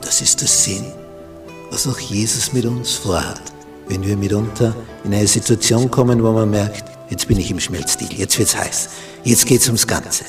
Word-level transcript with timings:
Das 0.00 0.20
ist 0.20 0.40
der 0.40 0.48
Sinn, 0.48 0.92
was 1.70 1.86
auch 1.86 1.98
Jesus 1.98 2.52
mit 2.52 2.64
uns 2.64 2.94
vorhat, 2.94 3.40
wenn 3.88 4.02
wir 4.02 4.16
mitunter 4.16 4.74
in 5.04 5.14
eine 5.14 5.26
Situation 5.26 5.90
kommen, 5.90 6.22
wo 6.22 6.32
man 6.32 6.50
merkt, 6.50 6.84
jetzt 7.10 7.28
bin 7.28 7.38
ich 7.38 7.50
im 7.50 7.60
Schmelzstil, 7.60 8.12
jetzt 8.12 8.38
wird's 8.38 8.56
heiß, 8.56 8.88
jetzt 9.24 9.46
geht's 9.46 9.66
ums 9.66 9.86
Ganze. 9.86 10.24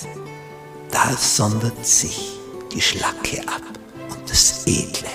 Da 0.91 1.15
sondert 1.17 1.85
sich 1.85 2.33
die 2.73 2.81
Schlacke 2.81 3.41
ab 3.47 3.61
und 4.09 4.29
das 4.29 4.65
Edle 4.65 5.09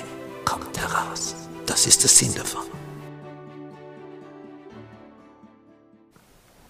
kommt 0.44 0.78
heraus. 0.78 1.34
Das 1.66 1.86
ist 1.86 2.02
der 2.02 2.10
Sinn 2.10 2.34
davon. 2.34 2.62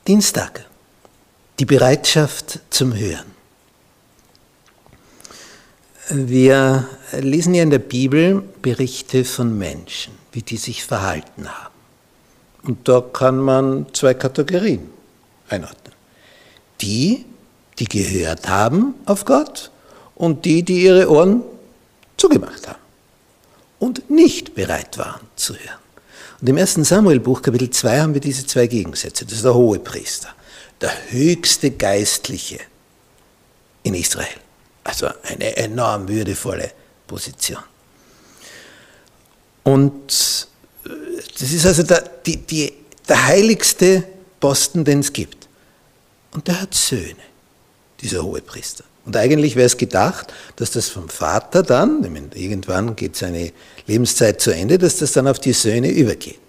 Dienstag. 0.07 0.67
Die 1.59 1.65
Bereitschaft 1.65 2.61
zum 2.71 2.95
Hören. 2.95 3.36
Wir 6.09 6.87
lesen 7.13 7.55
ja 7.55 7.65
in 7.65 7.71
der 7.71 7.81
Bibel 7.81 8.43
Berichte 8.63 9.25
von 9.25 9.59
Menschen, 9.59 10.13
wie 10.33 10.43
die 10.43 10.57
sich 10.57 10.85
verhalten 10.85 11.49
haben. 11.49 11.75
Und 12.63 12.89
da 12.89 13.01
kann 13.01 13.39
man 13.39 13.87
zwei 13.93 14.15
Kategorien 14.15 14.89
einordnen. 15.49 15.95
Die, 16.81 17.25
die 17.79 17.87
gehört 17.87 18.49
haben 18.49 18.95
auf 19.05 19.25
Gott 19.25 19.71
und 20.15 20.45
die, 20.45 20.63
die 20.63 20.83
ihre 20.83 21.11
Ohren 21.11 21.43
zugemacht 22.17 22.69
haben 22.69 22.79
und 23.79 24.09
nicht 24.09 24.55
bereit 24.55 24.99
waren 24.99 25.23
zu 25.35 25.55
hören. 25.55 25.81
Und 26.41 26.49
im 26.49 26.57
1. 26.57 26.75
Samuel-Buch, 26.75 27.43
Kapitel 27.43 27.71
2, 27.71 28.01
haben 28.01 28.15
wir 28.15 28.21
diese 28.21 28.47
zwei 28.47 28.67
Gegensätze. 28.67 29.25
Das 29.25 29.35
ist 29.35 29.45
der 29.45 29.55
hohe 29.55 29.79
Priester, 29.79 30.29
der 30.81 30.93
höchste 31.11 31.73
Geistliche 31.73 32.61
in 33.83 33.95
Israel. 33.95 34.46
Also 34.97 35.15
eine 35.25 35.55
enorm 35.59 36.09
würdevolle 36.09 36.71
Position. 37.07 37.63
Und 39.63 40.49
äh, 40.87 40.89
das 41.39 41.53
ist 41.53 41.67
also 41.67 41.83
der, 41.83 42.03
die, 42.25 42.39
die, 42.39 42.73
der 43.07 43.27
heiligste 43.27 44.05
Posten, 44.41 44.87
den 44.87 45.01
es 45.01 45.13
gibt. 45.13 45.49
Und 46.33 46.49
der 46.49 46.63
hat 46.63 46.73
Söhne, 46.73 47.15
dieser 48.01 48.23
hohe 48.23 48.41
Priester. 48.41 48.85
Und 49.05 49.19
eigentlich 49.19 49.55
wäre 49.55 49.67
es 49.67 49.77
gedacht, 49.77 50.33
dass 50.57 50.71
das 50.71 50.89
vom 50.89 51.11
Vater 51.11 51.63
dann, 51.63 52.03
irgendwann 52.35 52.97
geht 52.97 53.17
seine 53.17 53.53
Lebenszeit 53.87 54.41
zu 54.41 54.51
Ende, 54.51 54.79
dass 54.79 54.97
das 54.97 55.13
dann 55.13 55.29
auf 55.29 55.39
die 55.39 55.53
Söhne 55.53 55.91
übergeht. 55.91 56.41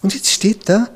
Und 0.00 0.14
jetzt 0.14 0.30
steht 0.30 0.68
da 0.68 0.88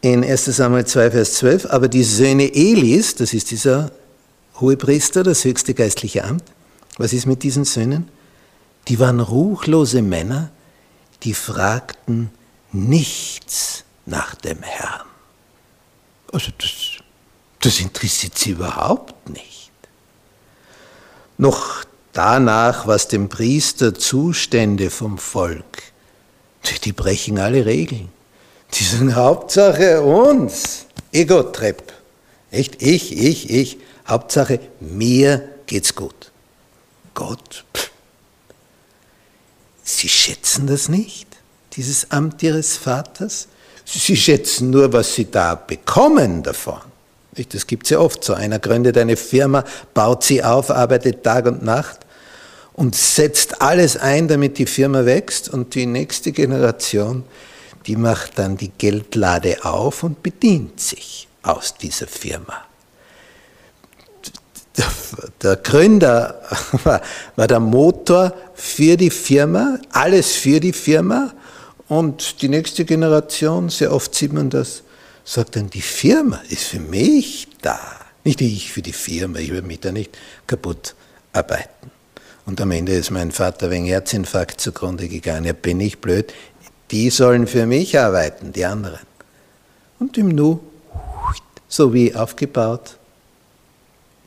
in 0.00 0.24
1 0.24 0.44
Samuel 0.44 0.86
2, 0.86 1.12
Vers 1.12 1.34
12, 1.34 1.66
aber 1.66 1.86
die 1.86 2.02
Söhne 2.02 2.52
Elis, 2.52 3.14
das 3.14 3.32
ist 3.32 3.52
dieser 3.52 3.92
Hohepriester, 4.60 5.22
das 5.22 5.44
höchste 5.44 5.74
geistliche 5.74 6.24
Amt. 6.24 6.44
Was 6.96 7.12
ist 7.12 7.26
mit 7.26 7.42
diesen 7.42 7.64
Söhnen? 7.64 8.08
Die 8.88 8.98
waren 8.98 9.20
ruchlose 9.20 10.02
Männer, 10.02 10.50
die 11.22 11.34
fragten 11.34 12.30
nichts 12.72 13.84
nach 14.06 14.34
dem 14.34 14.62
Herrn. 14.62 15.06
Also 16.32 16.50
das, 16.58 17.02
das 17.60 17.80
interessiert 17.80 18.36
sie 18.36 18.50
überhaupt 18.50 19.28
nicht. 19.28 19.70
Noch 21.36 21.84
danach, 22.12 22.86
was 22.86 23.08
dem 23.08 23.28
Priester 23.28 23.94
Zustände 23.94 24.90
vom 24.90 25.18
Volk, 25.18 25.82
die 26.84 26.92
brechen 26.92 27.38
alle 27.38 27.64
Regeln. 27.64 28.08
Die 28.74 28.84
sagen 28.84 29.14
Hauptsache 29.14 30.02
uns, 30.02 30.86
Ego-Trepp. 31.12 31.92
Echt? 32.50 32.82
Ich, 32.82 33.16
ich, 33.16 33.50
ich. 33.50 33.78
Hauptsache, 34.08 34.60
mir 34.80 35.48
geht's 35.66 35.94
gut. 35.94 36.32
Gott, 37.14 37.64
pff. 37.74 37.90
Sie 39.82 40.08
schätzen 40.08 40.66
das 40.66 40.88
nicht, 40.88 41.26
dieses 41.74 42.10
Amt 42.10 42.42
Ihres 42.42 42.76
Vaters. 42.76 43.48
Sie 43.84 44.16
schätzen 44.16 44.70
nur, 44.70 44.92
was 44.92 45.14
Sie 45.14 45.30
da 45.30 45.54
bekommen 45.54 46.42
davon. 46.42 46.80
Das 47.52 47.66
gibt 47.66 47.86
es 47.86 47.90
ja 47.90 48.00
oft 48.00 48.22
so. 48.22 48.34
Einer 48.34 48.58
gründet 48.58 48.98
eine 48.98 49.16
Firma, 49.16 49.64
baut 49.94 50.24
sie 50.24 50.42
auf, 50.42 50.70
arbeitet 50.70 51.22
Tag 51.22 51.46
und 51.46 51.62
Nacht 51.62 52.00
und 52.72 52.96
setzt 52.96 53.62
alles 53.62 53.96
ein, 53.96 54.28
damit 54.28 54.58
die 54.58 54.66
Firma 54.66 55.04
wächst 55.04 55.48
und 55.48 55.74
die 55.74 55.86
nächste 55.86 56.32
Generation, 56.32 57.24
die 57.86 57.96
macht 57.96 58.38
dann 58.38 58.56
die 58.56 58.70
Geldlade 58.70 59.64
auf 59.64 60.02
und 60.02 60.22
bedient 60.22 60.80
sich 60.80 61.28
aus 61.42 61.74
dieser 61.76 62.08
Firma 62.08 62.67
der, 64.78 64.86
der 65.42 65.56
Gründer 65.56 66.40
war, 66.84 67.02
war 67.36 67.46
der 67.46 67.60
Motor 67.60 68.32
für 68.54 68.96
die 68.96 69.10
Firma, 69.10 69.78
alles 69.90 70.34
für 70.36 70.60
die 70.60 70.72
Firma. 70.72 71.32
Und 71.88 72.42
die 72.42 72.48
nächste 72.48 72.84
Generation, 72.84 73.68
sehr 73.68 73.92
oft 73.92 74.14
sieht 74.14 74.32
man 74.32 74.50
das, 74.50 74.82
sagt 75.24 75.56
dann, 75.56 75.70
die 75.70 75.82
Firma 75.82 76.40
ist 76.48 76.64
für 76.64 76.80
mich 76.80 77.48
da. 77.62 77.78
Nicht 78.24 78.40
ich 78.40 78.72
für 78.72 78.82
die 78.82 78.92
Firma, 78.92 79.38
ich 79.38 79.50
will 79.50 79.62
mich 79.62 79.80
da 79.80 79.92
nicht 79.92 80.16
kaputt 80.46 80.94
arbeiten. 81.32 81.90
Und 82.44 82.60
am 82.60 82.70
Ende 82.70 82.92
ist 82.92 83.10
mein 83.10 83.30
Vater 83.30 83.70
wegen 83.70 83.84
Herzinfarkt 83.84 84.60
zugrunde 84.60 85.08
gegangen. 85.08 85.44
Ja, 85.44 85.52
bin 85.52 85.80
ich 85.80 85.98
blöd. 85.98 86.32
Die 86.90 87.10
sollen 87.10 87.46
für 87.46 87.66
mich 87.66 87.98
arbeiten, 87.98 88.52
die 88.52 88.64
anderen. 88.64 89.00
Und 89.98 90.16
im 90.16 90.28
Nu, 90.28 90.60
so 91.68 91.92
wie 91.92 92.14
aufgebaut, 92.14 92.96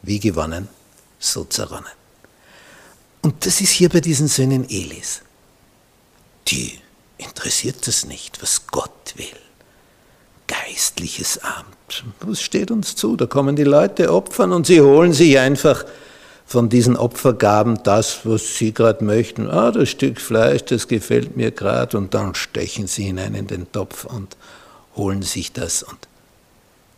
wie 0.04 0.20
gewonnen, 0.20 0.68
so 1.20 1.44
zerronnen. 1.46 1.92
Und 3.22 3.46
das 3.46 3.62
ist 3.62 3.72
hier 3.72 3.90
bei 3.90 4.02
diesen 4.02 4.28
Söhnen 4.28 4.68
Elis. 4.70 5.22
Die 6.48 6.80
interessiert 7.18 7.88
das 7.88 8.06
nicht, 8.06 8.42
was 8.42 8.68
Gott 8.68 9.14
will. 9.16 9.28
Geistliches 10.48 11.38
Amt. 11.44 12.04
Was 12.22 12.42
steht 12.42 12.72
uns 12.72 12.96
zu? 12.96 13.16
Da 13.16 13.28
kommen 13.28 13.56
die 13.56 13.64
Leute 13.64 14.12
opfern 14.12 14.52
und 14.52 14.66
sie 14.66 14.82
holen 14.82 15.14
sich 15.14 15.38
einfach 15.38 15.86
von 16.46 16.68
diesen 16.68 16.98
Opfergaben 16.98 17.82
das, 17.84 18.26
was 18.26 18.58
sie 18.58 18.74
gerade 18.74 19.06
möchten. 19.06 19.50
Ah, 19.50 19.72
das 19.72 19.90
Stück 19.90 20.20
Fleisch, 20.20 20.66
das 20.66 20.88
gefällt 20.88 21.38
mir 21.38 21.52
gerade. 21.52 21.98
Und 21.98 22.14
dann 22.14 22.36
stechen 22.36 22.88
sie 22.88 23.04
hinein 23.04 23.36
in 23.36 23.48
den 23.48 23.72
Topf 23.72 24.04
und 24.04 24.36
holen 24.96 25.22
sich 25.22 25.54
das. 25.54 25.84
Und 25.84 25.98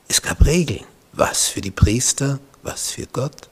es 0.07 0.21
gab 0.21 0.43
Regeln, 0.43 0.85
was 1.11 1.47
für 1.47 1.61
die 1.61 1.69
Priester 1.69 2.39
was 2.63 2.91
für 2.91 3.05
Gott? 3.07 3.49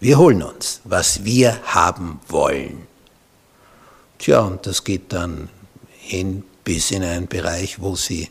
Wir 0.00 0.18
holen 0.18 0.42
uns, 0.42 0.80
was 0.84 1.24
wir 1.24 1.62
haben 1.66 2.20
wollen. 2.28 2.86
Tja, 4.18 4.40
und 4.40 4.66
das 4.66 4.84
geht 4.84 5.12
dann 5.12 5.48
hin 5.90 6.44
bis 6.64 6.90
in 6.90 7.02
einen 7.02 7.28
Bereich, 7.28 7.80
wo 7.80 7.94
sie 7.94 8.30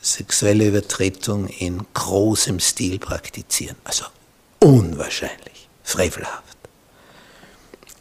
sexuelle 0.00 0.68
Übertretung 0.68 1.46
in 1.46 1.86
großem 1.94 2.58
Stil 2.58 2.98
praktizieren. 2.98 3.76
Also 3.84 4.04
unwahrscheinlich, 4.58 5.68
frevelhaft. 5.84 6.56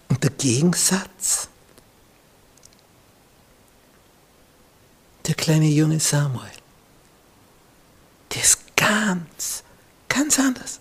Und 0.10 0.24
der 0.24 0.32
Gegensatz, 0.32 1.48
der 5.28 5.36
kleine 5.36 5.68
junge 5.68 6.00
Samuel, 6.00 6.50
der 8.34 8.42
ist 8.42 8.76
ganz 8.76 9.51
Ganz 10.32 10.48
anders. 10.48 10.80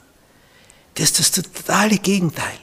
Das 0.94 1.10
ist 1.10 1.18
das 1.18 1.32
totale 1.32 1.98
Gegenteil. 1.98 2.58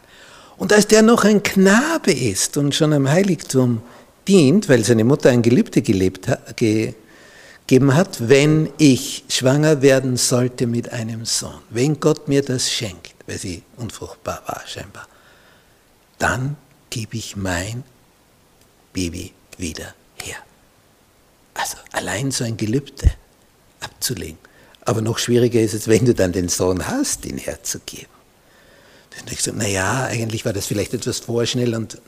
Und 0.55 0.71
als 0.71 0.87
der 0.87 1.01
noch 1.01 1.25
ein 1.25 1.43
Knabe 1.43 2.13
ist 2.13 2.55
und 2.55 2.73
schon 2.73 2.93
am 2.93 3.09
Heiligtum 3.09 3.81
dient, 4.25 4.69
weil 4.69 4.85
seine 4.85 5.03
Mutter 5.03 5.29
ein 5.29 5.41
Gelübde 5.41 5.81
gelebt 5.81 6.29
gegeben 6.55 7.93
hat, 7.93 8.29
wenn 8.29 8.69
ich 8.77 9.25
schwanger 9.27 9.81
werden 9.81 10.15
sollte 10.15 10.65
mit 10.65 10.93
einem 10.93 11.25
Sohn, 11.25 11.59
wenn 11.71 11.99
Gott 11.99 12.29
mir 12.29 12.41
das 12.41 12.71
schenkt, 12.71 13.15
weil 13.27 13.37
sie 13.37 13.63
unfruchtbar 13.75 14.41
war 14.45 14.61
scheinbar, 14.65 15.09
dann 16.19 16.55
gebe 16.89 17.17
ich 17.17 17.35
mein 17.35 17.83
Baby 18.93 19.33
wieder 19.57 19.93
her. 20.23 20.37
Also 21.53 21.75
allein 21.91 22.31
so 22.31 22.45
ein 22.45 22.55
Gelübde 22.55 23.11
abzulegen. 23.81 24.46
Aber 24.87 25.01
noch 25.01 25.17
schwieriger 25.17 25.59
ist 25.59 25.73
es, 25.73 25.89
wenn 25.89 26.05
du 26.05 26.13
dann 26.13 26.31
den 26.31 26.47
Sohn 26.47 26.87
hast, 26.87 27.25
ihn 27.25 27.37
herzugeben. 27.37 28.07
Und 29.19 29.33
ich 29.33 29.43
so, 29.43 29.51
naja, 29.51 30.05
eigentlich 30.05 30.45
war 30.45 30.53
das 30.53 30.65
vielleicht 30.65 30.93
etwas 30.93 31.19
vorschnell 31.19 31.75
und 31.75 32.01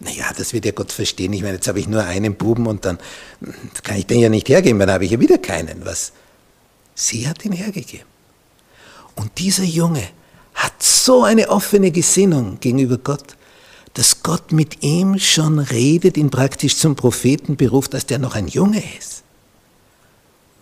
naja, 0.00 0.26
das 0.36 0.52
wird 0.52 0.66
ja 0.66 0.72
Gott 0.72 0.92
verstehen. 0.92 1.32
Ich 1.32 1.40
meine, 1.40 1.54
jetzt 1.54 1.66
habe 1.66 1.80
ich 1.80 1.88
nur 1.88 2.04
einen 2.04 2.34
Buben 2.34 2.66
und 2.66 2.84
dann 2.84 2.98
kann 3.82 3.96
ich 3.96 4.04
den 4.04 4.20
ja 4.20 4.28
nicht 4.28 4.50
hergeben, 4.50 4.78
dann 4.78 4.90
habe 4.90 5.06
ich 5.06 5.12
ja 5.12 5.18
wieder 5.18 5.38
keinen. 5.38 5.86
Was? 5.86 6.12
Sie 6.94 7.26
hat 7.26 7.42
ihn 7.46 7.52
hergegeben. 7.52 8.04
Und 9.14 9.38
dieser 9.38 9.64
Junge 9.64 10.06
hat 10.52 10.82
so 10.82 11.24
eine 11.24 11.48
offene 11.48 11.90
Gesinnung 11.90 12.60
gegenüber 12.60 12.98
Gott, 12.98 13.38
dass 13.94 14.22
Gott 14.22 14.52
mit 14.52 14.82
ihm 14.82 15.18
schon 15.18 15.58
redet, 15.58 16.18
ihn 16.18 16.28
praktisch 16.28 16.76
zum 16.76 16.96
Propheten 16.96 17.56
beruft, 17.56 17.94
dass 17.94 18.04
der 18.04 18.18
noch 18.18 18.34
ein 18.34 18.48
Junge 18.48 18.82
ist. 18.98 19.15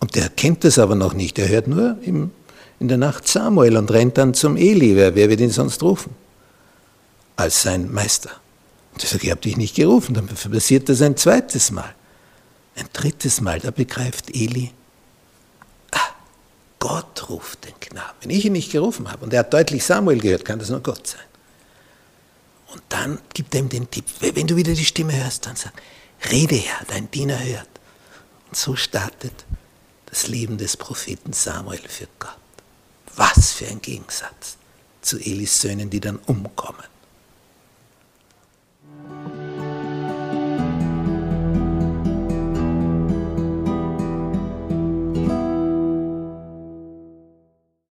Und 0.05 0.13
der 0.13 0.29
kennt 0.29 0.63
das 0.63 0.77
aber 0.77 0.93
noch 0.93 1.15
nicht. 1.15 1.39
Er 1.39 1.49
hört 1.49 1.67
nur 1.67 1.97
im, 2.03 2.29
in 2.79 2.89
der 2.89 2.99
Nacht 2.99 3.27
Samuel 3.27 3.75
und 3.75 3.89
rennt 3.89 4.19
dann 4.19 4.35
zum 4.35 4.55
Eli. 4.55 4.95
Wer, 4.95 5.15
wer 5.15 5.31
wird 5.31 5.39
ihn 5.39 5.49
sonst 5.49 5.81
rufen? 5.81 6.13
Als 7.37 7.63
sein 7.63 7.91
Meister. 7.91 8.29
Und 8.93 9.03
er 9.03 9.09
sagt, 9.09 9.23
ich 9.23 9.31
habe 9.31 9.41
dich 9.41 9.57
nicht 9.57 9.75
gerufen. 9.75 10.13
Dann 10.13 10.27
passiert 10.27 10.89
das 10.89 11.01
ein 11.01 11.17
zweites 11.17 11.71
Mal. 11.71 11.95
Ein 12.75 12.85
drittes 12.93 13.41
Mal, 13.41 13.59
da 13.59 13.71
begreift 13.71 14.29
Eli, 14.29 14.73
ah, 15.89 16.09
Gott 16.77 17.27
ruft 17.27 17.65
den 17.65 17.73
Knaben. 17.79 18.13
Wenn 18.21 18.29
ich 18.29 18.45
ihn 18.45 18.53
nicht 18.53 18.71
gerufen 18.71 19.11
habe 19.11 19.25
und 19.25 19.33
er 19.33 19.39
hat 19.39 19.51
deutlich 19.55 19.83
Samuel 19.83 20.19
gehört, 20.19 20.45
kann 20.45 20.59
das 20.59 20.69
nur 20.69 20.81
Gott 20.81 21.07
sein. 21.07 21.25
Und 22.73 22.83
dann 22.89 23.17
gibt 23.33 23.55
er 23.55 23.61
ihm 23.61 23.69
den 23.69 23.89
Tipp, 23.89 24.05
wenn 24.19 24.45
du 24.45 24.55
wieder 24.55 24.73
die 24.73 24.85
Stimme 24.85 25.15
hörst, 25.15 25.47
dann 25.47 25.55
sag, 25.55 25.73
rede 26.29 26.53
her, 26.53 26.77
dein 26.89 27.09
Diener 27.09 27.43
hört. 27.43 27.69
Und 28.49 28.55
so 28.55 28.75
startet 28.75 29.45
das 30.15 30.27
Leben 30.29 30.57
des 30.57 30.77
Propheten 30.77 31.33
Samuel 31.33 31.85
für 31.89 32.07
Gott. 32.19 32.37
Was 33.17 33.51
für 33.51 33.67
ein 33.67 33.81
Gegensatz 33.81 34.55
zu 35.01 35.19
Elis 35.19 35.59
Söhnen, 35.59 35.89
die 35.89 35.99
dann 35.99 36.19
umkommen. 36.19 36.85